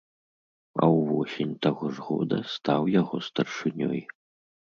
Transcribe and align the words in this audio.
А 0.85 0.87
ўвосень 0.99 1.51
таго 1.65 1.91
ж 1.97 2.05
года 2.07 2.39
стаў 2.55 2.81
яго 3.01 3.17
старшынёй. 3.29 4.01